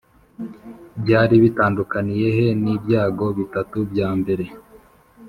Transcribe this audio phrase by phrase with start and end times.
[1.01, 4.45] Byari bitandukaniye he n ibyago bitatu bya mbere